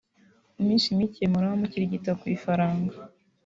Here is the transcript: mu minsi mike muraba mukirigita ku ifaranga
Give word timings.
mu 0.55 0.63
minsi 0.67 0.97
mike 0.97 1.23
muraba 1.31 1.55
mukirigita 1.61 2.11
ku 2.19 2.23
ifaranga 2.35 2.95